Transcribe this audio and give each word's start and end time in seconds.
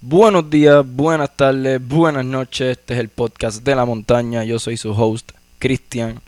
Buenos 0.00 0.48
días, 0.48 0.86
buenas 0.86 1.36
tardes, 1.36 1.84
buenas 1.84 2.24
noches. 2.24 2.78
Este 2.78 2.94
es 2.94 3.00
el 3.00 3.08
podcast 3.08 3.64
de 3.64 3.74
la 3.74 3.84
montaña. 3.84 4.44
Yo 4.44 4.60
soy 4.60 4.76
su 4.76 4.92
host, 4.92 5.32
Cristian. 5.58 6.20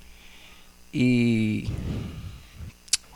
Y 0.92 1.68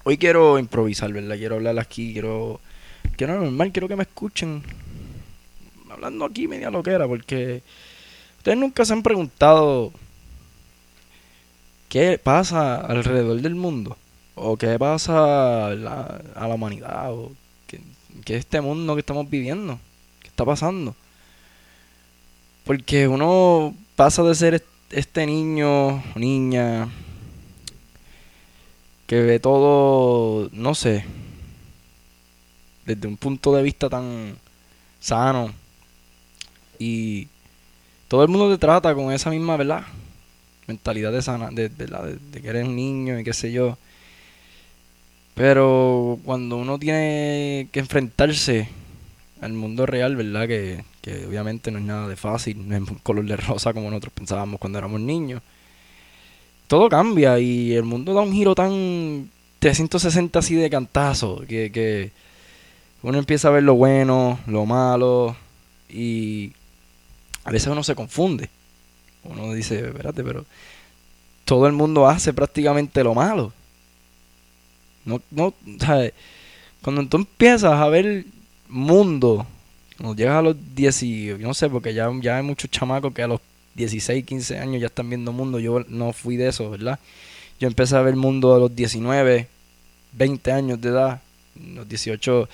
hoy 0.05 0.17
quiero 0.17 0.61
improvisar, 0.61 1.13
¿verdad? 1.13 1.37
Quiero 1.37 1.57
hablar 1.57 1.77
aquí, 1.81 2.13
quiero. 2.13 2.61
Quiero 3.17 3.41
normal, 3.41 3.73
quiero 3.73 3.89
que 3.89 3.97
me 3.97 4.05
escuchen. 4.05 4.63
Hablando 5.91 6.25
aquí 6.25 6.47
media 6.47 6.71
loquera, 6.71 7.09
porque 7.09 7.65
ustedes 8.37 8.57
nunca 8.57 8.85
se 8.85 8.93
han 8.93 9.03
preguntado 9.03 9.93
qué 11.89 12.17
pasa 12.17 12.77
alrededor 12.77 13.41
del 13.41 13.57
mundo. 13.57 13.97
O 14.37 14.57
qué 14.57 14.79
pasa 14.79 15.67
a 15.67 15.75
la, 15.75 16.55
humanidad. 16.55 17.13
O 17.13 17.33
qué, 17.67 17.81
qué 18.25 18.35
es 18.35 18.41
este 18.41 18.61
mundo 18.61 18.95
que 18.95 19.01
estamos 19.01 19.29
viviendo 19.29 19.81
está 20.35 20.45
pasando. 20.45 20.97
Porque 22.65 23.07
uno 23.07 23.73
pasa 23.95 24.25
de 24.25 24.35
ser 24.35 24.65
este 24.91 25.27
niño, 25.27 26.03
niña, 26.17 26.89
que 29.07 29.21
ve 29.23 29.39
todo, 29.39 30.49
no 30.53 30.75
sé, 30.75 31.05
desde 32.85 33.07
un 33.07 33.17
punto 33.17 33.55
de 33.55 33.63
vista 33.63 33.89
tan 33.89 34.37
sano. 34.99 35.53
Y 36.81 37.29
todo 38.09 38.23
el 38.25 38.29
mundo 38.29 38.51
te 38.51 38.59
trata 38.59 38.93
con 38.95 39.13
esa 39.13 39.31
misma, 39.31 39.57
¿verdad? 39.57 39.85
Mentalidad 40.67 41.13
de 41.13 41.23
sana, 41.23 41.51
de, 41.51 41.69
de, 41.69 41.87
de, 41.87 42.19
de 42.33 42.43
que 42.43 42.49
eres 42.49 42.67
un 42.67 42.75
niño 42.75 43.21
y 43.21 43.25
qué 43.25 43.33
sé 43.33 43.53
yo. 43.53 43.79
Pero 45.35 46.19
cuando 46.25 46.57
uno 46.57 46.79
tiene 46.79 47.69
que 47.71 47.81
enfrentarse 47.81 48.69
al 49.41 49.53
mundo 49.53 49.87
real, 49.87 50.17
¿verdad? 50.17 50.47
Que, 50.47 50.85
que 51.01 51.27
obviamente 51.27 51.71
no 51.71 51.79
es 51.79 51.85
nada 51.85 52.09
de 52.09 52.17
fácil, 52.17 52.69
no 52.69 52.77
es 52.77 52.83
un 52.83 52.99
color 53.03 53.27
de 53.27 53.37
rosa 53.37 53.73
como 53.73 53.91
nosotros 53.91 54.13
pensábamos 54.15 54.59
cuando 54.61 54.79
éramos 54.79 55.01
niños. 55.01 55.43
Todo 56.67 56.89
cambia 56.89 57.39
y 57.39 57.75
el 57.75 57.85
mundo 57.85 58.15
da 58.15 58.23
un 58.23 58.33
giro 58.33 58.55
tan 58.55 59.31
360 59.59 60.39
así 60.39 60.55
de 60.55 60.71
cantazo, 60.71 61.43
que, 61.47 61.71
que 61.71 62.13
uno 63.03 63.19
empieza 63.19 63.49
a 63.49 63.53
ver 63.53 63.63
lo 63.63 63.75
bueno, 63.75 64.39
lo 64.47 64.65
malo 64.65 65.37
y 65.91 66.53
a 67.45 67.51
veces 67.51 67.69
uno 67.69 67.85
se 67.85 67.95
confunde. 67.95 68.49
Uno 69.25 69.53
dice, 69.53 69.89
espérate, 69.89 70.25
pero 70.25 70.45
todo 71.45 71.67
el 71.67 71.73
mundo 71.73 72.09
hace 72.09 72.33
prácticamente 72.33 73.05
lo 73.05 73.15
malo. 73.15 73.53
No, 75.05 75.21
no, 75.31 75.55
¿sabes? 75.79 76.15
Cuando 76.83 77.07
tú 77.07 77.19
empiezas 77.19 77.73
a 77.73 77.89
ver 77.89 78.25
mundo, 78.75 79.47
cuando 79.97 80.17
llegas 80.17 80.37
a 80.37 80.43
los 80.43 80.57
10, 80.75 81.39
no 81.39 81.55
sé, 81.55 81.71
porque 81.71 81.95
ya, 81.95 82.11
ya 82.21 82.39
hay 82.39 82.43
muchos 82.43 82.71
chamacos 82.71 83.15
que 83.15 83.23
a 83.23 83.29
los 83.29 83.41
16, 83.77 84.25
15 84.25 84.59
años 84.59 84.81
ya 84.81 84.89
están 84.89 85.09
viendo 85.09 85.33
mundo, 85.33 85.61
yo 85.61 85.85
no 85.89 86.13
fui 86.13 86.37
de 86.37 86.49
eso, 86.49 86.69
¿verdad? 86.71 86.99
Yo 87.61 87.69
empecé 87.69 87.97
a 87.97 88.03
ver 88.03 88.17
mundo 88.17 88.55
a 88.55 88.59
los 88.59 88.75
19, 88.75 89.49
20 90.13 90.53
años 90.53 90.81
de 90.81 90.89
edad, 90.89 91.23
los 91.75 91.89
18, 91.89 92.49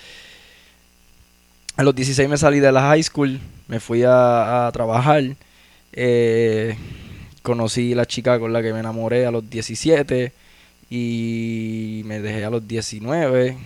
a 1.76 1.82
los 1.82 1.94
16 1.94 2.28
me 2.28 2.36
salí 2.36 2.60
de 2.60 2.70
la 2.70 2.82
high 2.82 3.02
school, 3.02 3.40
me 3.66 3.80
fui 3.80 4.02
a, 4.02 4.66
a 4.66 4.72
trabajar, 4.72 5.24
eh, 5.92 6.76
conocí 7.42 7.94
la 7.94 8.04
chica 8.04 8.38
con 8.38 8.52
la 8.52 8.62
que 8.62 8.74
me 8.74 8.80
enamoré 8.80 9.24
a 9.24 9.30
los 9.30 9.48
17 9.48 10.32
y 10.90 12.02
me 12.04 12.20
dejé 12.20 12.44
a 12.44 12.50
los 12.50 12.68
19 12.68 13.56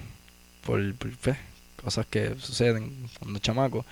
por, 0.64 0.94
por 0.94 1.10
cosas 1.84 2.06
que 2.06 2.34
suceden 2.38 2.92
cuando 3.20 3.38
chamaco. 3.38 3.84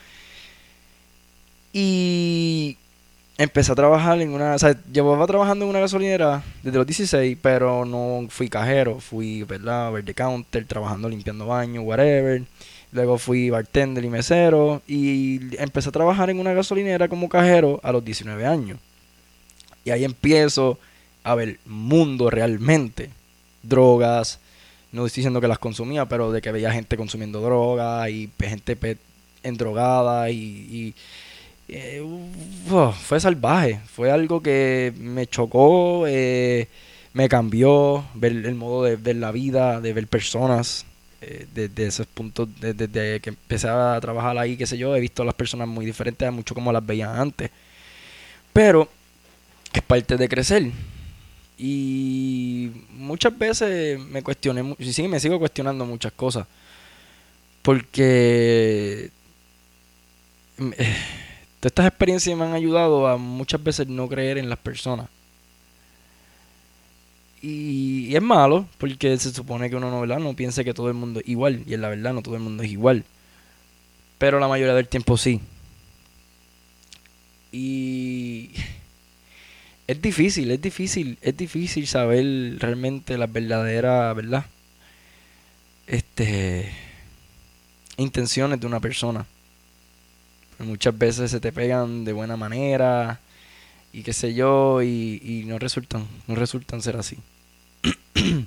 Y 1.72 2.76
empecé 3.38 3.72
a 3.72 3.74
trabajar 3.74 4.20
en 4.20 4.32
una, 4.32 4.54
o 4.54 4.58
sea, 4.58 4.76
llevaba 4.92 5.26
trabajando 5.26 5.64
en 5.64 5.70
una 5.70 5.80
gasolinera 5.80 6.42
desde 6.62 6.78
los 6.78 6.86
16, 6.86 7.38
pero 7.40 7.84
no 7.84 8.26
fui 8.28 8.48
cajero, 8.48 9.00
fui, 9.00 9.42
¿verdad? 9.44 9.92
Ver 9.92 10.04
de 10.04 10.14
counter, 10.14 10.64
trabajando 10.66 11.08
limpiando 11.08 11.46
baños, 11.46 11.84
whatever. 11.84 12.42
Luego 12.92 13.16
fui 13.16 13.48
bartender 13.48 14.04
y 14.04 14.10
mesero 14.10 14.82
y 14.86 15.56
empecé 15.56 15.88
a 15.88 15.92
trabajar 15.92 16.28
en 16.28 16.38
una 16.38 16.52
gasolinera 16.52 17.08
como 17.08 17.28
cajero 17.28 17.80
a 17.82 17.90
los 17.90 18.04
19 18.04 18.44
años. 18.44 18.78
Y 19.84 19.90
ahí 19.90 20.04
empiezo 20.04 20.78
a 21.24 21.34
ver 21.34 21.58
mundo 21.64 22.28
realmente. 22.30 23.10
Drogas, 23.62 24.40
no 24.92 25.06
estoy 25.06 25.22
diciendo 25.22 25.40
que 25.40 25.48
las 25.48 25.58
consumía, 25.58 26.06
pero 26.06 26.32
de 26.32 26.42
que 26.42 26.52
veía 26.52 26.70
gente 26.70 26.96
consumiendo 26.96 27.40
droga 27.40 28.08
y 28.10 28.30
gente 28.38 28.98
endrogada 29.42 30.30
y, 30.30 30.94
eh, 31.68 32.02
fue 33.06 33.18
salvaje, 33.18 33.80
fue 33.86 34.10
algo 34.10 34.42
que 34.42 34.92
me 34.98 35.26
chocó, 35.26 36.04
eh, 36.06 36.68
me 37.14 37.28
cambió 37.28 38.04
ver 38.14 38.32
el 38.32 38.54
modo 38.54 38.84
de 38.84 38.96
ver 38.96 39.16
la 39.16 39.32
vida, 39.32 39.80
de 39.80 39.92
ver 39.92 40.06
personas. 40.06 40.86
Eh, 41.24 41.46
desde 41.54 41.86
esos 41.86 42.06
puntos, 42.08 42.48
desde, 42.60 42.88
desde 42.88 43.20
que 43.20 43.30
empecé 43.30 43.68
a 43.68 43.96
trabajar 44.00 44.36
ahí, 44.38 44.56
qué 44.56 44.66
sé 44.66 44.76
yo, 44.76 44.96
he 44.96 45.00
visto 45.00 45.22
a 45.22 45.24
las 45.24 45.36
personas 45.36 45.68
muy 45.68 45.86
diferentes 45.86 46.26
a 46.26 46.32
mucho 46.32 46.52
como 46.52 46.72
las 46.72 46.84
veía 46.84 47.20
antes. 47.20 47.48
Pero 48.52 48.88
es 49.72 49.82
parte 49.82 50.16
de 50.16 50.28
crecer. 50.28 50.72
Y 51.64 52.72
muchas 52.90 53.38
veces 53.38 53.96
me 53.96 54.20
cuestioné, 54.20 54.74
y 54.80 54.92
sí, 54.92 55.06
me 55.06 55.20
sigo 55.20 55.38
cuestionando 55.38 55.86
muchas 55.86 56.10
cosas. 56.10 56.44
Porque 57.62 59.12
todas 60.56 60.76
estas 61.62 61.86
experiencias 61.86 62.36
me 62.36 62.46
han 62.46 62.54
ayudado 62.54 63.06
a 63.06 63.16
muchas 63.16 63.62
veces 63.62 63.86
no 63.86 64.08
creer 64.08 64.38
en 64.38 64.48
las 64.48 64.58
personas. 64.58 65.08
Y, 67.40 68.12
es 68.12 68.22
malo, 68.22 68.66
porque 68.78 69.16
se 69.16 69.32
supone 69.32 69.70
que 69.70 69.76
uno 69.76 69.88
no, 69.88 70.18
no 70.18 70.34
piense 70.34 70.64
que 70.64 70.74
todo 70.74 70.88
el 70.88 70.94
mundo 70.94 71.20
es 71.20 71.28
igual. 71.28 71.62
Y 71.64 71.74
en 71.74 71.82
la 71.82 71.90
verdad 71.90 72.12
no 72.12 72.22
todo 72.22 72.34
el 72.34 72.42
mundo 72.42 72.64
es 72.64 72.72
igual. 72.72 73.04
Pero 74.18 74.40
la 74.40 74.48
mayoría 74.48 74.74
del 74.74 74.88
tiempo 74.88 75.16
sí. 75.16 75.40
Y 77.52 78.50
es 79.92 80.00
difícil, 80.00 80.50
es 80.50 80.60
difícil, 80.62 81.18
es 81.20 81.36
difícil 81.36 81.86
saber 81.86 82.58
realmente 82.58 83.18
las 83.18 83.30
verdaderas, 83.30 84.16
¿verdad? 84.16 84.46
Este 85.86 86.72
intenciones 87.98 88.58
de 88.58 88.66
una 88.66 88.80
persona. 88.80 89.26
muchas 90.60 90.96
veces 90.96 91.30
se 91.30 91.40
te 91.40 91.52
pegan 91.52 92.04
de 92.04 92.12
buena 92.14 92.36
manera 92.38 93.20
y 93.92 94.02
qué 94.02 94.14
sé 94.14 94.32
yo 94.32 94.80
y, 94.82 95.44
no 95.46 95.58
resultan, 95.58 96.06
no 96.26 96.36
resultan 96.36 96.80
ser 96.80 96.96
así. 96.96 97.18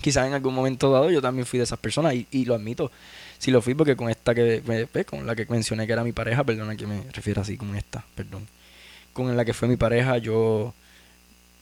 Quizás 0.00 0.28
en 0.28 0.34
algún 0.34 0.54
momento 0.54 0.92
dado 0.92 1.10
yo 1.10 1.20
también 1.20 1.46
fui 1.46 1.58
de 1.58 1.64
esas 1.64 1.78
personas 1.80 2.14
y, 2.14 2.44
lo 2.44 2.54
admito. 2.54 2.92
Si 3.38 3.50
lo 3.50 3.62
fui 3.62 3.74
porque 3.74 3.96
con 3.96 4.08
esta 4.08 4.32
que 4.32 4.62
con 5.06 5.26
la 5.26 5.34
que 5.34 5.46
mencioné 5.46 5.88
que 5.88 5.92
era 5.92 6.04
mi 6.04 6.12
pareja, 6.12 6.44
perdona 6.44 6.76
que 6.76 6.86
me 6.86 7.02
refiero 7.12 7.42
así 7.42 7.56
como 7.56 7.74
esta, 7.74 8.04
perdón 8.14 8.46
con 9.12 9.36
la 9.36 9.44
que 9.44 9.52
fue 9.52 9.68
mi 9.68 9.76
pareja, 9.76 10.18
yo 10.18 10.74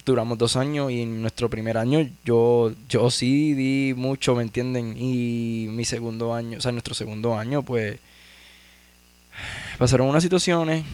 duramos 0.04 0.38
dos 0.38 0.56
años 0.56 0.90
y 0.90 1.02
en 1.02 1.20
nuestro 1.20 1.48
primer 1.48 1.76
año 1.76 2.06
yo, 2.24 2.72
yo 2.88 3.10
sí 3.10 3.54
di 3.54 3.94
mucho, 3.94 4.34
¿me 4.34 4.42
entienden? 4.42 4.94
Y 4.96 5.66
mi 5.70 5.84
segundo 5.84 6.34
año, 6.34 6.58
o 6.58 6.60
sea, 6.60 6.72
nuestro 6.72 6.94
segundo 6.94 7.36
año, 7.38 7.62
pues 7.62 7.98
pasaron 9.78 10.08
unas 10.08 10.22
situaciones 10.22 10.84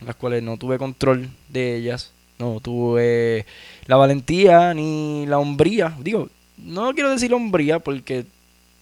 en 0.00 0.06
las 0.06 0.16
cuales 0.16 0.42
no 0.42 0.56
tuve 0.56 0.78
control 0.78 1.28
de 1.48 1.76
ellas, 1.76 2.12
no 2.38 2.60
tuve 2.60 3.46
la 3.86 3.96
valentía 3.96 4.74
ni 4.74 5.26
la 5.26 5.38
hombría, 5.38 5.96
digo, 6.00 6.28
no 6.56 6.92
quiero 6.94 7.10
decir 7.10 7.32
hombría 7.34 7.78
porque 7.78 8.24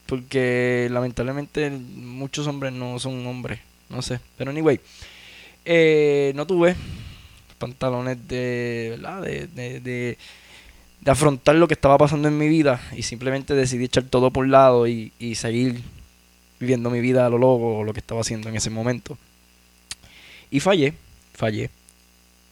porque 0.06 0.88
lamentablemente 0.90 1.68
muchos 1.70 2.46
hombres 2.46 2.72
no 2.72 2.98
son 3.00 3.26
hombres, 3.26 3.58
no 3.88 4.02
sé, 4.02 4.20
pero 4.36 4.50
anyway, 4.50 4.80
eh, 5.64 6.32
no 6.36 6.46
tuve 6.46 6.76
pantalones 7.56 8.28
de, 8.28 8.88
¿verdad? 8.96 9.22
De, 9.22 9.46
de, 9.80 10.18
afrontar 11.06 11.54
lo 11.54 11.68
que 11.68 11.74
estaba 11.74 11.98
pasando 11.98 12.26
en 12.26 12.36
mi 12.36 12.48
vida 12.48 12.80
y 12.96 13.02
simplemente 13.02 13.54
decidí 13.54 13.84
echar 13.84 14.04
todo 14.04 14.32
por 14.32 14.44
un 14.44 14.50
lado 14.50 14.88
y, 14.88 15.12
y 15.20 15.36
seguir 15.36 15.80
viviendo 16.58 16.90
mi 16.90 17.00
vida 17.00 17.26
a 17.26 17.30
lo 17.30 17.38
loco, 17.38 17.84
lo 17.84 17.92
que 17.92 18.00
estaba 18.00 18.22
haciendo 18.22 18.48
en 18.48 18.56
ese 18.56 18.70
momento. 18.70 19.16
Y 20.50 20.60
fallé, 20.60 20.94
fallé. 21.34 21.70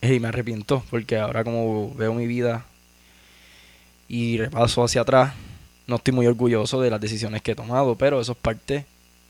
Y 0.03 0.21
me 0.21 0.29
arrepiento, 0.29 0.85
porque 0.91 1.19
ahora 1.19 1.43
como 1.45 1.95
veo 1.95 2.13
mi 2.15 2.27
vida 2.27 2.67
y 4.09 4.37
repaso 4.37 4.85
hacia 4.85 5.01
atrás, 5.01 5.33
no 5.87 5.97
estoy 5.97 6.13
muy 6.13 6.27
orgulloso 6.27 6.81
de 6.81 6.91
las 6.91 7.01
decisiones 7.01 7.43
que 7.43 7.53
he 7.53 7.55
tomado, 7.55 7.97
pero 7.97 8.21
eso 8.21 8.33
es 8.33 8.39
parte 8.39 8.85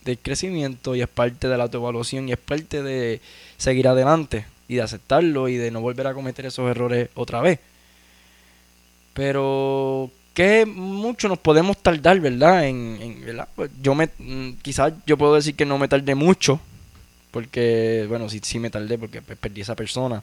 del 0.04 0.18
crecimiento 0.18 0.94
y 0.94 1.02
es 1.02 1.08
parte 1.08 1.48
de 1.48 1.56
la 1.56 1.64
autoevaluación 1.64 2.28
y 2.28 2.32
es 2.32 2.38
parte 2.38 2.82
de 2.82 3.20
seguir 3.56 3.88
adelante 3.88 4.44
y 4.68 4.76
de 4.76 4.82
aceptarlo 4.82 5.48
y 5.48 5.56
de 5.56 5.70
no 5.70 5.80
volver 5.80 6.06
a 6.06 6.14
cometer 6.14 6.46
esos 6.46 6.70
errores 6.70 7.08
otra 7.14 7.40
vez. 7.40 7.60
Pero 9.12 10.10
que 10.34 10.66
mucho 10.66 11.28
nos 11.28 11.38
podemos 11.38 11.78
tardar, 11.78 12.18
¿verdad? 12.20 12.66
En, 12.66 12.98
en 13.00 13.24
¿verdad? 13.24 13.48
Pues 13.54 13.70
yo 13.80 13.94
me, 13.94 14.10
mm, 14.18 14.54
quizás 14.62 14.92
yo 15.06 15.16
puedo 15.16 15.34
decir 15.36 15.54
que 15.54 15.64
no 15.64 15.78
me 15.78 15.88
tardé 15.88 16.14
mucho, 16.14 16.60
porque, 17.30 18.06
bueno, 18.08 18.28
sí, 18.28 18.40
sí 18.42 18.58
me 18.58 18.70
tardé 18.70 18.98
porque 18.98 19.22
pues, 19.22 19.38
perdí 19.38 19.62
esa 19.62 19.74
persona 19.74 20.22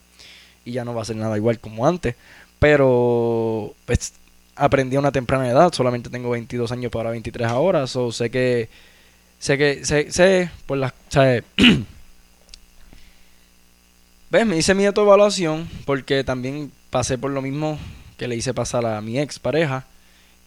y 0.65 0.73
ya 0.73 0.85
no 0.85 0.93
va 0.93 1.01
a 1.01 1.05
ser 1.05 1.15
nada 1.17 1.38
igual 1.38 1.59
como 1.59 1.88
antes. 1.88 2.15
Pero 2.59 3.73
pues, 3.85 4.13
aprendí 4.55 4.95
a 4.95 4.99
una 4.99 5.11
temprana 5.11 5.49
edad, 5.49 5.73
solamente 5.73 6.09
tengo 6.09 6.29
22 6.29 6.71
años 6.71 6.91
para 6.91 7.09
23 7.11 7.47
ahora, 7.47 7.88
so 7.88 8.11
sé 8.11 8.29
que 8.29 8.69
sé 9.39 9.57
que 9.57 9.83
sé, 9.85 10.11
sé 10.11 10.51
por 10.65 10.77
las 10.77 10.93
Me 14.31 14.57
hice 14.57 14.74
mi 14.74 14.86
autoevaluación 14.86 15.68
porque 15.86 16.24
también 16.24 16.72
pasé 16.89 17.18
por 17.18 17.31
lo 17.31 17.42
mismo 17.42 17.78
que 18.18 18.30
le 18.30 18.38
hice 18.38 18.54
pasar 18.54 18.86
a 18.86 19.01
mi 19.01 19.19
ex 19.19 19.39
pareja 19.39 19.86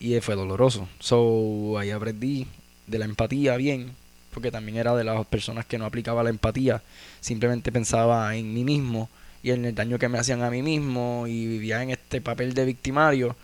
y 0.01 0.19
fue 0.21 0.37
doloroso. 0.37 0.89
So 1.01 1.79
ahí 1.79 1.91
aprendí 1.91 2.47
de 2.87 2.99
la 2.99 3.05
empatía 3.05 3.59
bien, 3.59 3.93
porque 4.33 4.51
también 4.51 4.79
era 4.79 4.97
de 4.97 5.05
las 5.05 5.27
personas 5.27 5.67
que 5.67 5.77
no 5.77 5.85
aplicaba 5.85 6.23
la 6.23 6.31
empatía, 6.31 6.83
simplemente 7.21 7.71
pensaba 7.73 8.35
en 8.35 8.55
mí 8.55 8.65
mismo 8.65 9.11
y 9.43 9.51
en 9.51 9.67
el 9.67 9.75
daño 9.75 9.99
que 9.99 10.09
me 10.09 10.19
hacían 10.19 10.43
a 10.43 10.51
mí 10.51 10.63
mismo 10.63 11.27
y 11.27 11.47
vivía 11.47 11.83
en 11.83 11.91
este 11.91 12.23
papel 12.23 12.55
de 12.55 12.65
victimario. 12.65 13.37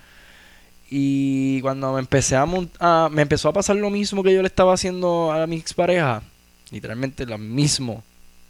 Y 0.88 1.60
cuando 1.60 1.92
me 1.92 2.00
empecé 2.00 2.36
a, 2.36 2.46
a 2.80 3.08
me 3.12 3.22
empezó 3.22 3.50
a 3.50 3.52
pasar 3.52 3.76
lo 3.76 3.90
mismo 3.90 4.22
que 4.22 4.32
yo 4.32 4.40
le 4.40 4.48
estaba 4.48 4.72
haciendo 4.72 5.32
a 5.32 5.46
mi 5.46 5.56
expareja, 5.56 6.22
literalmente 6.70 7.26
lo 7.26 7.36
mismo 7.36 8.02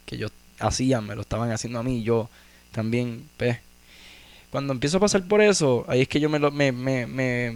que 0.06 0.16
yo 0.16 0.28
hacía, 0.60 1.00
me 1.00 1.14
lo 1.14 1.22
estaban 1.22 1.50
haciendo 1.50 1.78
a 1.78 1.82
mí, 1.82 2.02
yo 2.02 2.28
también, 2.72 3.24
pues, 3.36 3.58
cuando 4.50 4.72
empiezo 4.72 4.98
a 4.98 5.00
pasar 5.00 5.26
por 5.26 5.40
eso, 5.40 5.84
ahí 5.88 6.02
es 6.02 6.08
que 6.08 6.20
yo 6.20 6.28
me, 6.28 6.38
lo, 6.38 6.50
me, 6.50 6.72
me, 6.72 7.06
me, 7.06 7.54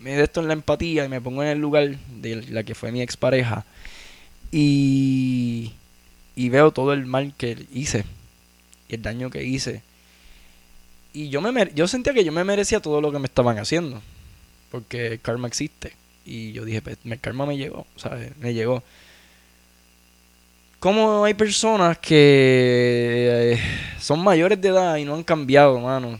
me 0.00 0.16
de 0.16 0.24
esto 0.24 0.40
en 0.40 0.48
la 0.48 0.54
empatía 0.54 1.04
y 1.04 1.08
me 1.08 1.20
pongo 1.20 1.42
en 1.42 1.50
el 1.50 1.58
lugar 1.58 1.96
de 2.20 2.42
la 2.50 2.64
que 2.64 2.74
fue 2.74 2.92
mi 2.92 3.02
expareja 3.02 3.64
y, 4.52 5.72
y 6.36 6.48
veo 6.48 6.72
todo 6.72 6.92
el 6.92 7.06
mal 7.06 7.34
que 7.36 7.66
hice 7.72 8.04
y 8.88 8.94
el 8.96 9.02
daño 9.02 9.30
que 9.30 9.44
hice. 9.44 9.82
Y 11.12 11.28
yo, 11.28 11.40
me, 11.40 11.70
yo 11.74 11.86
sentía 11.86 12.12
que 12.12 12.24
yo 12.24 12.32
me 12.32 12.44
merecía 12.44 12.80
todo 12.80 13.00
lo 13.00 13.12
que 13.12 13.20
me 13.20 13.26
estaban 13.26 13.58
haciendo. 13.58 14.02
Porque 14.70 15.20
karma 15.22 15.46
existe. 15.46 15.92
Y 16.26 16.52
yo 16.52 16.64
dije, 16.64 16.82
pues, 16.82 16.98
el 17.04 17.20
karma 17.20 17.46
me 17.46 17.56
llegó, 17.56 17.86
¿sabes? 17.96 18.36
Me 18.38 18.52
llegó. 18.52 18.82
Como 20.84 21.24
hay 21.24 21.32
personas 21.32 21.96
que 21.96 23.54
eh, 23.54 23.60
son 23.98 24.22
mayores 24.22 24.60
de 24.60 24.68
edad 24.68 24.96
y 24.98 25.06
no 25.06 25.14
han 25.14 25.22
cambiado, 25.22 25.80
mano? 25.80 26.18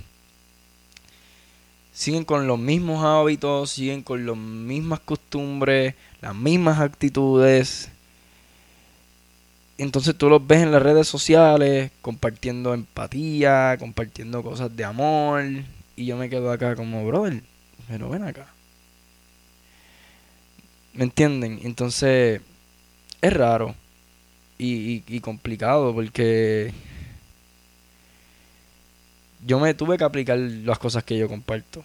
Siguen 1.93 2.25
con 2.25 2.47
los 2.47 2.59
mismos 2.59 3.05
hábitos, 3.05 3.73
siguen 3.73 4.03
con 4.03 4.25
las 4.25 4.39
mismas 4.39 5.01
costumbres, 5.01 5.95
las 6.23 6.35
mismas 6.35 6.81
actitudes 6.81 7.91
entonces 9.77 10.17
tú 10.17 10.31
los 10.31 10.47
ves 10.47 10.63
en 10.63 10.73
las 10.73 10.83
redes 10.83 11.09
sociales 11.09 11.91
compartiendo 12.01 12.73
empatía, 12.73 13.77
compartiendo 13.79 14.43
cosas 14.43 14.75
de 14.75 14.85
amor. 14.85 15.45
Y 15.95 16.07
yo 16.07 16.17
me 16.17 16.31
quedo 16.31 16.51
acá 16.51 16.75
como, 16.75 17.07
brother, 17.07 17.43
pero 17.87 18.09
ven 18.09 18.25
acá. 18.25 18.47
¿Me 20.95 21.05
entienden? 21.05 21.61
Entonces 21.65 22.41
es 23.21 23.33
raro 23.35 23.75
y, 24.59 25.03
y, 25.07 25.21
complicado 25.21 25.93
porque 25.95 26.73
yo 29.47 29.59
me 29.61 29.75
tuve 29.75 29.99
que 29.99 30.05
aplicar 30.05 30.39
las 30.39 30.79
cosas 30.79 31.05
que 31.05 31.19
yo 31.19 31.29
comparto. 31.29 31.85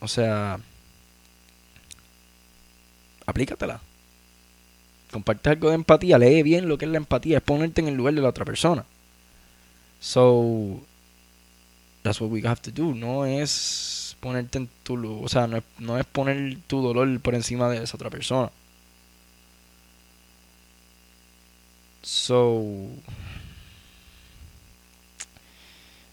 O 0.00 0.08
sea, 0.08 0.58
aplícatela 3.26 3.80
comparte 5.10 5.50
algo 5.50 5.68
de 5.70 5.76
empatía, 5.76 6.18
lee 6.18 6.42
bien 6.42 6.68
lo 6.68 6.78
que 6.78 6.84
es 6.84 6.90
la 6.90 6.98
empatía, 6.98 7.38
es 7.38 7.42
ponerte 7.42 7.80
en 7.80 7.88
el 7.88 7.94
lugar 7.94 8.14
de 8.14 8.22
la 8.22 8.28
otra 8.28 8.44
persona. 8.44 8.84
So, 10.00 10.80
that's 12.02 12.20
what 12.20 12.30
we 12.30 12.46
have 12.46 12.60
to 12.62 12.70
do. 12.70 12.94
No 12.94 13.26
es 13.26 14.16
ponerte 14.20 14.58
en 14.58 14.68
tu, 14.82 15.22
o 15.22 15.28
sea, 15.28 15.46
no 15.46 15.62
no 15.78 15.98
es 15.98 16.06
poner 16.06 16.58
tu 16.66 16.82
dolor 16.82 17.20
por 17.20 17.34
encima 17.34 17.68
de 17.68 17.82
esa 17.82 17.96
otra 17.96 18.10
persona. 18.10 18.50
So, 22.10 22.64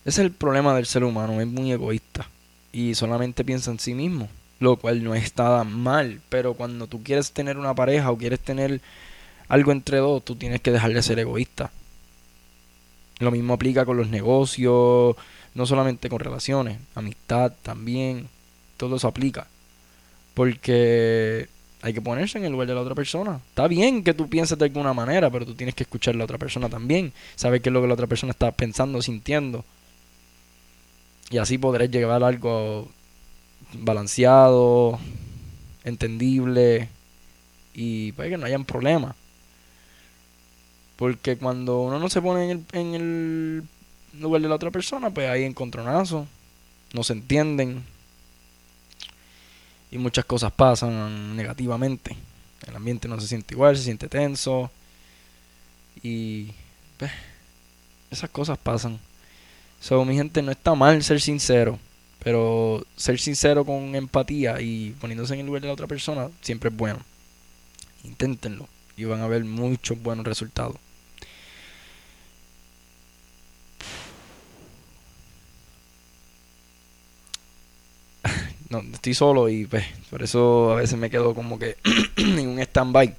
ese 0.03 0.09
es 0.09 0.17
el 0.19 0.31
problema 0.31 0.75
del 0.75 0.85
ser 0.85 1.05
humano, 1.05 1.39
es 1.39 1.47
muy 1.47 1.71
egoísta 1.71 2.29
y 2.73 2.95
solamente 2.95 3.45
piensa 3.45 3.71
en 3.71 3.79
sí 3.79 3.93
mismo 3.93 4.27
lo 4.59 4.77
cual 4.77 5.03
no 5.03 5.15
está 5.15 5.63
mal, 5.63 6.21
pero 6.29 6.53
cuando 6.53 6.87
tú 6.87 7.03
quieres 7.03 7.31
tener 7.31 7.57
una 7.57 7.75
pareja 7.75 8.11
o 8.11 8.17
quieres 8.17 8.39
tener 8.39 8.81
algo 9.47 9.71
entre 9.71 9.97
dos, 9.97 10.23
tú 10.23 10.35
tienes 10.35 10.61
que 10.61 10.71
dejar 10.71 10.93
de 10.93 11.03
ser 11.03 11.19
egoísta. 11.19 11.71
Lo 13.19 13.31
mismo 13.31 13.53
aplica 13.53 13.85
con 13.85 13.97
los 13.97 14.09
negocios, 14.09 15.15
no 15.53 15.65
solamente 15.65 16.09
con 16.09 16.19
relaciones, 16.19 16.79
amistad 16.95 17.53
también, 17.63 18.27
todo 18.77 18.95
eso 18.97 19.07
aplica. 19.07 19.47
Porque 20.33 21.47
hay 21.85 21.93
que 21.93 22.01
ponerse 22.01 22.39
en 22.39 22.45
el 22.45 22.51
lugar 22.51 22.67
de 22.67 22.73
la 22.73 22.81
otra 22.81 22.95
persona. 22.95 23.39
Está 23.49 23.67
bien 23.67 24.03
que 24.03 24.15
tú 24.15 24.27
pienses 24.27 24.57
de 24.57 24.65
alguna 24.65 24.91
manera, 24.91 25.29
pero 25.29 25.45
tú 25.45 25.53
tienes 25.53 25.75
que 25.75 25.83
escuchar 25.83 26.15
a 26.15 26.17
la 26.17 26.23
otra 26.23 26.39
persona 26.39 26.67
también, 26.67 27.13
saber 27.35 27.61
qué 27.61 27.69
es 27.69 27.73
lo 27.73 27.79
que 27.79 27.87
la 27.87 27.93
otra 27.93 28.07
persona 28.07 28.31
está 28.31 28.51
pensando, 28.51 29.03
sintiendo. 29.03 29.63
Y 31.29 31.37
así 31.37 31.59
podrás 31.59 31.91
llegar 31.91 32.23
a 32.23 32.27
algo 32.27 32.87
balanceado, 33.73 34.97
entendible 35.83 36.89
y 37.75 38.13
para 38.13 38.29
que 38.29 38.37
no 38.39 38.47
hayan 38.47 38.65
problemas. 38.65 39.15
Porque 40.95 41.37
cuando 41.37 41.81
uno 41.81 41.99
no 41.99 42.09
se 42.09 42.19
pone 42.19 42.45
en 42.45 42.49
el, 42.49 42.65
en 42.71 42.95
el 42.95 43.63
lugar 44.19 44.41
de 44.41 44.49
la 44.49 44.55
otra 44.55 44.71
persona, 44.71 45.11
pues 45.11 45.29
hay 45.29 45.43
encontronazos, 45.43 46.25
no 46.93 47.03
se 47.03 47.13
entienden 47.13 47.83
y 49.95 49.97
muchas 49.97 50.25
cosas 50.25 50.51
pasan 50.51 51.37
negativamente. 51.37 52.17
El 52.67 52.75
ambiente 52.75 53.07
no 53.07 53.19
se 53.19 53.27
siente 53.27 53.53
igual, 53.53 53.77
se 53.77 53.83
siente 53.83 54.09
tenso 54.09 54.69
y 56.03 56.51
esas 58.11 58.29
cosas 58.29 58.57
pasan. 58.57 58.99
So, 59.79 60.03
mi 60.03 60.15
gente, 60.15 60.41
no 60.41 60.51
está 60.51 60.75
mal 60.75 61.01
ser 61.01 61.21
sincero. 61.21 61.79
Pero 62.21 62.85
ser 62.97 63.19
sincero 63.19 63.63
con 63.63 63.95
empatía 63.95 64.59
y 64.59 64.91
poniéndose 64.99 65.35
en 65.35 65.41
el 65.41 65.45
lugar 65.45 65.61
de 65.61 65.67
la 65.67 65.73
otra 65.73 65.87
persona 65.87 66.29
siempre 66.41 66.69
es 66.69 66.75
bueno. 66.75 66.99
Inténtenlo 68.03 68.67
y 68.97 69.05
van 69.05 69.21
a 69.21 69.27
ver 69.27 69.45
muchos 69.45 70.01
buenos 70.01 70.25
resultados. 70.25 70.75
Estoy 78.93 79.13
solo 79.13 79.49
y 79.49 79.65
pues, 79.65 79.85
por 80.09 80.23
eso 80.23 80.71
a 80.73 80.75
veces 80.75 80.97
me 80.97 81.09
quedo 81.09 81.33
como 81.33 81.59
que 81.59 81.77
en 82.17 82.47
un 82.47 82.59
stand-by. 82.59 83.15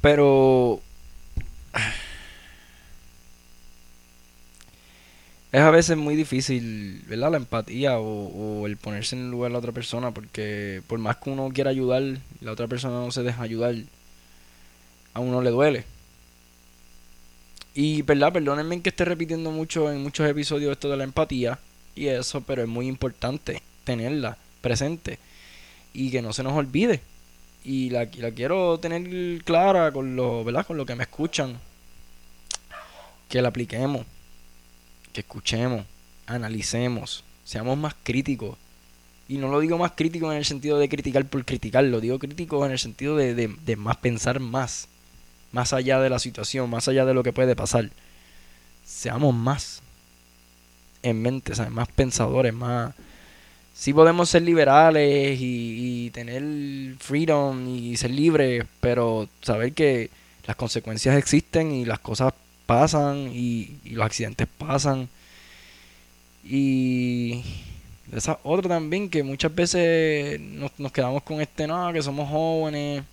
Pero 0.00 0.80
es 5.52 5.60
a 5.60 5.70
veces 5.70 5.96
muy 5.96 6.16
difícil, 6.16 7.02
¿verdad? 7.08 7.30
La 7.30 7.36
empatía 7.38 7.98
o, 7.98 8.66
el 8.66 8.76
ponerse 8.76 9.16
en 9.16 9.22
el 9.22 9.30
lugar 9.30 9.50
de 9.50 9.52
la 9.54 9.58
otra 9.58 9.72
persona, 9.72 10.12
porque 10.12 10.82
por 10.86 10.98
más 10.98 11.16
que 11.16 11.30
uno 11.30 11.48
quiera 11.52 11.70
ayudar, 11.70 12.02
la 12.40 12.52
otra 12.52 12.68
persona 12.68 12.96
no 12.96 13.10
se 13.10 13.22
deja 13.22 13.42
ayudar, 13.42 13.74
a 15.14 15.20
uno 15.20 15.40
le 15.40 15.50
duele. 15.50 15.84
Y, 17.74 18.02
¿verdad? 18.02 18.32
Perdónenme 18.32 18.82
que 18.82 18.90
esté 18.90 19.04
repitiendo 19.04 19.50
mucho 19.50 19.90
en 19.90 20.02
muchos 20.02 20.28
episodios 20.28 20.72
esto 20.72 20.90
de 20.90 20.96
la 20.96 21.04
empatía 21.04 21.58
y 21.96 22.08
eso, 22.08 22.42
pero 22.42 22.62
es 22.62 22.68
muy 22.68 22.86
importante 22.86 23.62
tenerla 23.84 24.38
presente 24.60 25.18
y 25.92 26.10
que 26.10 26.22
no 26.22 26.32
se 26.32 26.42
nos 26.42 26.52
olvide. 26.52 27.00
Y 27.64 27.90
la, 27.90 28.08
la 28.18 28.30
quiero 28.30 28.78
tener 28.78 29.42
clara 29.42 29.90
con 29.90 30.14
lo, 30.14 30.44
¿verdad? 30.44 30.66
Con 30.66 30.76
lo 30.76 30.86
que 30.86 30.94
me 30.94 31.02
escuchan. 31.02 31.58
Que 33.28 33.42
la 33.42 33.48
apliquemos 33.48 34.06
que 35.16 35.22
escuchemos, 35.22 35.86
analicemos, 36.26 37.24
seamos 37.42 37.78
más 37.78 37.94
críticos. 38.02 38.58
Y 39.28 39.38
no 39.38 39.48
lo 39.48 39.60
digo 39.60 39.78
más 39.78 39.92
crítico 39.92 40.30
en 40.30 40.36
el 40.36 40.44
sentido 40.44 40.78
de 40.78 40.90
criticar 40.90 41.24
por 41.24 41.42
criticar, 41.46 41.84
lo 41.84 42.02
digo 42.02 42.18
crítico 42.18 42.64
en 42.66 42.72
el 42.72 42.78
sentido 42.78 43.16
de, 43.16 43.34
de, 43.34 43.76
más 43.76 43.96
pensar 43.96 44.40
más, 44.40 44.88
más 45.52 45.72
allá 45.72 46.00
de 46.00 46.10
la 46.10 46.18
situación, 46.18 46.68
más 46.68 46.86
allá 46.86 47.06
de 47.06 47.14
lo 47.14 47.22
que 47.22 47.32
puede 47.32 47.56
pasar. 47.56 47.90
Seamos 48.84 49.34
más 49.34 49.82
en 51.06 51.22
mente, 51.22 51.52
más 51.70 51.88
pensadores, 51.88 52.52
más... 52.52 52.94
Sí 53.74 53.92
podemos 53.92 54.30
ser 54.30 54.42
liberales 54.42 55.38
y, 55.40 56.10
tener 56.10 56.42
freedom 56.98 57.68
y 57.68 57.96
ser 57.96 58.10
libres, 58.10 58.64
pero 58.80 59.28
saber 59.42 59.74
que 59.74 60.10
las 60.46 60.56
consecuencias 60.56 61.16
existen 61.16 61.72
y 61.72 61.84
las 61.84 61.98
cosas 61.98 62.32
pasan 62.64 63.30
y, 63.34 63.78
los 63.84 64.04
accidentes 64.06 64.48
pasan. 64.58 65.08
Y 66.42 67.42
esa 68.12 68.38
otra 68.44 68.68
también 68.70 69.10
que 69.10 69.22
muchas 69.22 69.54
veces 69.54 70.40
nos, 70.40 70.72
quedamos 70.92 71.22
con 71.22 71.40
este 71.40 71.66
no, 71.66 71.92
que 71.92 72.02
somos 72.02 72.30
jóvenes. 72.30 73.04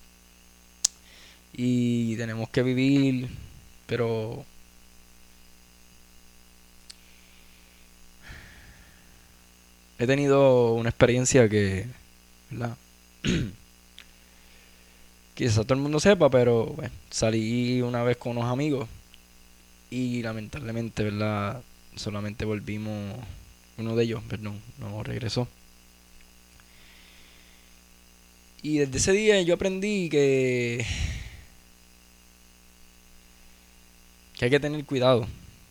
y 1.53 2.15
tenemos 2.15 2.49
que 2.49 2.63
vivir, 2.63 3.29
pero 3.85 4.45
he 10.03 10.07
tenido 10.07 10.73
una 10.73 10.89
experiencia 10.89 11.47
que, 11.47 11.85
¿verdad? 12.49 12.75
Quizás 15.33 15.65
todo 15.65 15.73
el 15.75 15.79
mundo 15.79 15.99
sepa, 15.99 16.29
pero 16.29 16.65
bueno, 16.67 16.91
salí 17.09 17.81
una 17.81 18.03
vez 18.03 18.17
con 18.17 18.37
unos 18.37 18.51
amigos 18.51 18.87
y 19.89 20.21
lamentablemente, 20.21 21.03
¿verdad? 21.03 21.63
Solamente 21.95 22.45
volvimos, 22.45 23.17
uno 23.77 23.95
de 23.95 24.03
ellos, 24.03 24.21
perdón, 24.27 24.59
no 24.77 25.03
regresó. 25.03 25.47
Y 28.61 28.79
desde 28.79 28.97
ese 28.97 29.11
día 29.13 29.41
yo 29.41 29.55
aprendí 29.55 30.09
que, 30.09 30.85
que 34.37 34.45
hay 34.45 34.51
que 34.51 34.59
tener 34.59 34.83
cuidado, 34.85 35.27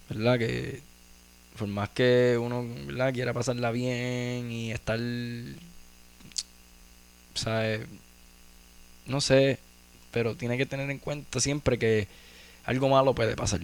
¿verdad? 0.09 0.39
Que 0.39 0.81
por 1.63 1.69
más 1.69 1.91
que 1.91 2.37
uno 2.43 2.67
¿verdad? 2.89 3.15
quiera 3.15 3.33
pasarla 3.33 3.71
bien 3.71 4.51
y 4.51 4.73
estar, 4.73 4.99
¿sabes? 7.35 7.87
No 9.07 9.21
sé, 9.21 9.61
pero 10.11 10.35
tiene 10.35 10.59
que 10.59 10.67
tener 10.67 10.91
en 10.91 10.99
cuenta 10.99 11.39
siempre 11.39 11.79
que 11.79 12.09
algo 12.65 12.89
malo 12.89 13.15
puede 13.15 13.37
pasar. 13.37 13.61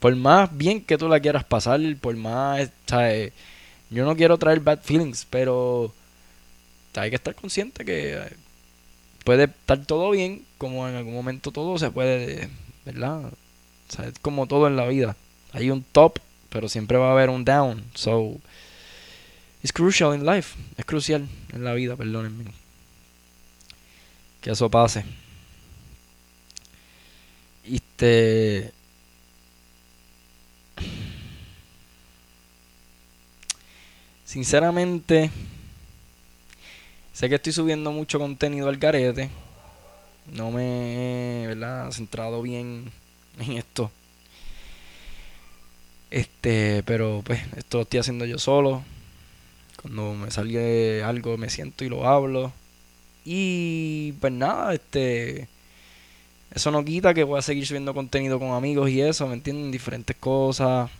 Por 0.00 0.16
más 0.16 0.50
bien 0.58 0.82
que 0.82 0.98
tú 0.98 1.06
la 1.08 1.20
quieras 1.20 1.44
pasar, 1.44 1.80
por 2.00 2.16
más, 2.16 2.70
¿sabes? 2.86 3.32
Yo 3.88 4.04
no 4.04 4.16
quiero 4.16 4.36
traer 4.36 4.58
bad 4.58 4.80
feelings, 4.80 5.24
pero 5.30 5.94
hay 6.96 7.10
que 7.10 7.16
estar 7.16 7.36
consciente 7.36 7.84
que 7.84 8.20
puede 9.22 9.44
estar 9.44 9.86
todo 9.86 10.10
bien, 10.10 10.44
como 10.58 10.88
en 10.88 10.96
algún 10.96 11.14
momento 11.14 11.52
todo 11.52 11.78
se 11.78 11.92
puede, 11.92 12.48
¿verdad? 12.84 13.26
O 13.26 13.92
sea, 13.94 14.08
es 14.08 14.18
como 14.18 14.48
todo 14.48 14.66
en 14.66 14.74
la 14.74 14.88
vida. 14.88 15.14
Hay 15.52 15.70
un 15.70 15.84
top 15.84 16.18
pero 16.50 16.68
siempre 16.68 16.98
va 16.98 17.08
a 17.08 17.12
haber 17.12 17.30
un 17.30 17.44
down. 17.44 17.84
So, 17.94 18.38
it's 19.62 19.72
crucial 19.72 20.14
in 20.14 20.24
life. 20.24 20.56
Es 20.76 20.84
crucial 20.84 21.28
en 21.52 21.64
la 21.64 21.74
vida, 21.74 21.96
perdónenme. 21.96 22.44
Que 24.40 24.50
eso 24.52 24.70
pase. 24.70 25.04
Este. 27.64 28.72
Sinceramente, 34.24 35.30
sé 37.12 37.28
que 37.28 37.34
estoy 37.36 37.52
subiendo 37.52 37.92
mucho 37.92 38.18
contenido 38.18 38.68
al 38.68 38.76
garete. 38.76 39.30
No 40.32 40.50
me 40.50 41.50
he 41.50 41.92
centrado 41.92 42.42
bien 42.42 42.92
en 43.38 43.52
esto. 43.52 43.90
Este, 46.10 46.82
pero 46.84 47.22
pues 47.24 47.40
esto 47.56 47.78
lo 47.78 47.82
estoy 47.82 48.00
haciendo 48.00 48.24
yo 48.24 48.38
solo. 48.38 48.82
Cuando 49.82 50.14
me 50.14 50.30
sale 50.30 51.02
algo 51.02 51.36
me 51.36 51.50
siento 51.50 51.84
y 51.84 51.88
lo 51.88 52.06
hablo. 52.06 52.52
Y 53.24 54.12
pues 54.20 54.32
nada, 54.32 54.74
este 54.74 55.48
eso 56.54 56.70
no 56.70 56.84
quita 56.84 57.12
que 57.12 57.24
voy 57.24 57.38
a 57.38 57.42
seguir 57.42 57.66
subiendo 57.66 57.92
contenido 57.92 58.38
con 58.38 58.52
amigos 58.52 58.88
y 58.90 59.00
eso, 59.02 59.26
¿me 59.26 59.34
entienden? 59.34 59.70
Diferentes 59.70 60.16
cosas. 60.16 60.90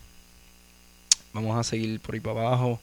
Vamos 1.33 1.57
a 1.59 1.65
seguir 1.65 2.01
por 2.01 2.15
ahí 2.15 2.21
para 2.21 2.41
abajo. 2.41 2.81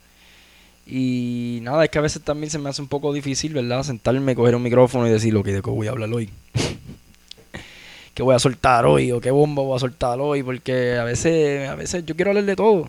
Y 0.88 1.60
nada, 1.62 1.84
es 1.84 1.90
que 1.90 2.00
a 2.00 2.02
veces 2.02 2.22
también 2.24 2.50
se 2.50 2.60
me 2.60 2.70
hace 2.70 2.82
un 2.82 2.88
poco 2.88 3.14
difícil, 3.14 3.54
¿verdad? 3.54 3.84
Sentarme, 3.84 4.36
coger 4.36 4.56
un 4.56 4.64
micrófono 4.64 5.08
y 5.08 5.12
decir 5.12 5.34
lo 5.34 5.44
que 5.44 5.54
de 5.54 5.62
qué 5.62 5.70
voy 5.70 5.88
a 5.88 5.92
hablar 5.92 6.12
hoy. 6.14 6.30
qué 8.16 8.24
voy 8.24 8.34
a 8.34 8.40
soltar 8.40 8.86
hoy 8.86 9.12
o 9.12 9.22
qué 9.22 9.30
bomba 9.30 9.62
voy 9.62 9.76
a 9.76 9.80
soltar 9.80 10.20
hoy, 10.20 10.42
porque 10.42 10.98
a 10.98 11.04
veces, 11.04 11.70
a 11.70 11.76
veces 11.76 12.06
yo 12.06 12.16
quiero 12.16 12.32
hablar 12.32 12.46
de 12.46 12.56
todo. 12.56 12.88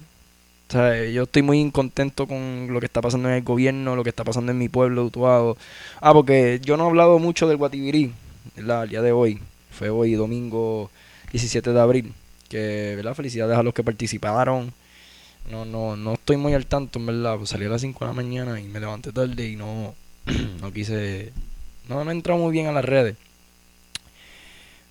O 0.68 0.72
sea, 0.72 1.04
yo 1.04 1.24
estoy 1.24 1.42
muy 1.42 1.60
incontento 1.60 2.26
con 2.26 2.68
lo 2.70 2.80
que 2.80 2.86
está 2.86 3.00
pasando 3.02 3.28
en 3.28 3.34
el 3.34 3.42
gobierno, 3.42 3.96
lo 3.96 4.02
que 4.04 4.10
está 4.10 4.24
pasando 4.24 4.52
en 4.52 4.58
mi 4.58 4.68
pueblo, 4.68 5.04
Utuado. 5.04 5.56
Ah, 6.00 6.12
porque 6.14 6.60
yo 6.62 6.76
no 6.76 6.84
he 6.84 6.88
hablado 6.88 7.18
mucho 7.18 7.48
del 7.48 7.56
Guatibirí, 7.56 8.12
¿verdad? 8.56 8.84
El 8.84 8.90
día 8.90 9.02
de 9.02 9.12
hoy. 9.12 9.40
Fue 9.70 9.90
hoy, 9.90 10.14
domingo 10.14 10.90
17 11.32 11.72
de 11.72 11.80
abril. 11.80 12.14
Que, 12.48 12.94
¿verdad? 12.96 13.14
Felicidades 13.14 13.58
a 13.58 13.62
los 13.62 13.74
que 13.74 13.84
participaron. 13.84 14.72
No, 15.50 15.64
no, 15.64 15.96
no 15.96 16.14
estoy 16.14 16.36
muy 16.36 16.54
al 16.54 16.66
tanto, 16.66 16.98
verdad. 17.04 17.36
Pues 17.36 17.50
salí 17.50 17.66
a 17.66 17.68
las 17.68 17.80
5 17.80 18.04
de 18.04 18.06
la 18.06 18.14
mañana 18.14 18.60
y 18.60 18.64
me 18.64 18.80
levanté 18.80 19.12
tarde 19.12 19.48
y 19.48 19.56
no, 19.56 19.94
no 20.60 20.72
quise... 20.72 21.32
No, 21.88 22.04
no 22.04 22.10
he 22.10 22.14
entrado 22.14 22.40
muy 22.40 22.52
bien 22.52 22.66
a 22.66 22.72
las 22.72 22.84
redes. 22.84 23.16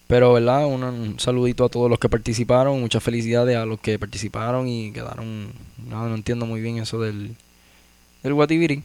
Pero, 0.08 0.34
¿verdad? 0.34 0.68
Un, 0.68 1.20
saludito 1.20 1.66
a 1.66 1.70
todos 1.70 1.90
los 1.90 2.00
que 2.00 2.10
participaron. 2.10 2.80
Muchas 2.80 3.04
felicidades 3.04 3.58
a 3.58 3.66
los 3.66 3.80
que 3.80 3.98
participaron 3.98 4.68
y 4.68 4.92
quedaron. 4.92 5.52
No, 5.90 6.08
no 6.08 6.16
entiendo 6.16 6.46
muy 6.46 6.62
bien 6.62 6.78
eso 6.78 7.00
del, 7.00 7.36
del 8.24 8.34
Guatibiri. 8.34 8.84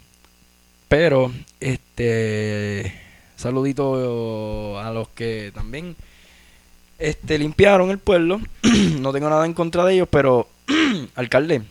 Pero, 0.88 1.32
este. 1.60 2.94
Saludito 3.36 4.78
a 4.80 4.92
los 4.92 5.08
que 5.08 5.50
también 5.54 5.96
este, 6.98 7.38
limpiaron 7.38 7.90
el 7.90 7.98
pueblo. 7.98 8.40
no 9.00 9.12
tengo 9.12 9.30
nada 9.30 9.46
en 9.46 9.54
contra 9.54 9.84
de 9.84 9.94
ellos, 9.94 10.08
pero. 10.10 10.48
alcalde. 11.14 11.62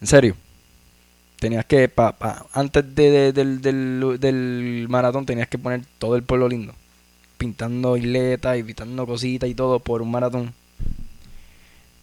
En 0.00 0.06
serio 0.06 0.36
tenías 1.38 1.64
que, 1.64 1.88
pa, 1.88 2.14
antes 2.52 2.94
de, 2.94 3.32
del, 3.32 3.60
del, 3.60 4.86
maratón, 4.88 5.26
tenías 5.26 5.48
que 5.48 5.58
poner 5.58 5.82
todo 5.98 6.16
el 6.16 6.22
pueblo 6.22 6.48
lindo. 6.48 6.74
Pintando 7.38 7.96
isletas 7.96 8.58
y 8.58 8.62
pintando 8.62 9.06
cositas 9.06 9.48
y 9.48 9.54
todo 9.54 9.78
por 9.80 10.02
un 10.02 10.10
maratón. 10.10 10.54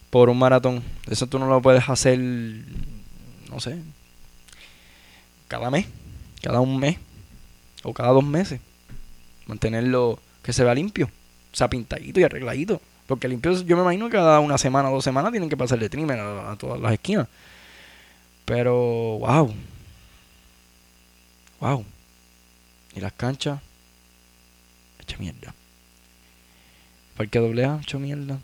Por 0.10 0.30
un 0.30 0.38
maratón. 0.38 0.84
Eso 1.10 1.28
tú 1.28 1.40
no 1.40 1.48
lo 1.48 1.62
puedes 1.62 1.90
hacer, 1.90 2.20
no 2.20 3.60
sé, 3.60 3.78
cada 5.48 5.70
mes, 5.72 5.88
cada 6.42 6.62
un 6.62 6.80
mes 6.80 6.98
o 7.84 7.94
cada 7.94 8.10
dos 8.10 8.24
meses. 8.24 8.62
Mantenerlo 9.48 10.20
que 10.44 10.54
se 10.54 10.64
vea 10.64 10.76
limpio. 10.76 11.10
O 11.52 11.56
sea, 11.56 11.70
pintadito 11.70 12.20
y 12.20 12.24
arregladito. 12.24 12.82
Porque 13.08 13.28
limpio, 13.28 13.52
yo 13.64 13.76
me 13.76 13.82
imagino 13.82 14.08
que 14.08 14.18
cada 14.18 14.40
una 14.40 14.58
semana 14.58 14.90
o 14.90 14.94
dos 14.94 15.04
semanas 15.04 15.32
tienen 15.32 15.50
que 15.50 15.58
pasarle 15.58 15.90
trimmer 15.90 16.20
a 16.20 16.56
todas 16.58 16.80
las 16.80 16.94
esquinas. 16.94 17.28
Pero, 18.46 18.74
wow. 19.20 19.54
Wow. 21.60 21.86
Y 22.96 23.00
las 23.00 23.14
canchas, 23.14 23.62
hecha 25.02 25.18
mierda. 25.18 25.54
Parque 27.18 27.40
doble 27.40 27.66
A, 27.66 27.80
hecho 27.82 28.00
mierda. 28.00 28.40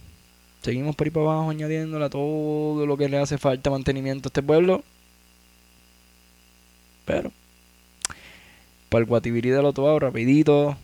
Seguimos 0.61 0.95
por 0.95 1.07
ahí 1.07 1.11
para 1.11 1.25
abajo 1.25 1.49
añadiéndole 1.49 2.09
todo 2.09 2.85
lo 2.85 2.97
que 2.97 3.09
le 3.09 3.17
hace 3.17 3.37
falta 3.37 3.69
mantenimiento 3.69 4.27
a 4.27 4.29
este 4.29 4.43
pueblo. 4.43 4.83
Pero, 7.05 7.31
para 8.89 9.01
el 9.01 9.05
Guatibirí 9.05 9.49
del 9.49 9.65
otro 9.65 9.99
rapidito. 9.99 10.77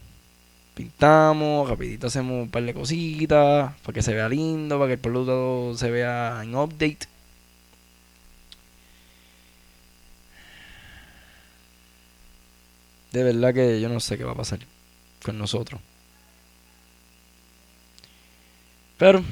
Pintamos, 0.74 1.70
rapidito 1.70 2.08
hacemos 2.08 2.44
un 2.44 2.50
par 2.50 2.64
de 2.64 2.74
cositas. 2.74 3.74
Para 3.82 3.94
que 3.94 4.02
se 4.02 4.14
vea 4.14 4.28
lindo, 4.28 4.78
para 4.78 4.88
que 4.88 4.94
el 4.94 5.00
pueblo 5.00 5.74
se 5.78 5.90
vea 5.90 6.42
en 6.44 6.56
update. 6.56 7.15
De 13.16 13.24
verdad 13.24 13.54
que 13.54 13.80
yo 13.80 13.88
no 13.88 14.02
sé 14.02 14.18
qué 14.18 14.26
va 14.26 14.34
a 14.34 14.36
pasar 14.36 14.60
con 15.24 15.38
nosotros. 15.38 15.80
Pero 18.98 19.24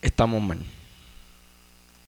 estamos 0.00 0.42
mal. 0.42 0.64